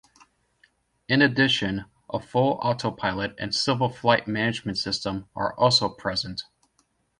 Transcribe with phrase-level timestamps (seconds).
[1.07, 6.41] In addition, a full autopilot and civil flight management system are also present.